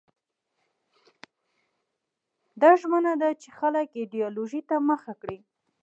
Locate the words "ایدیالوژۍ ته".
3.99-4.75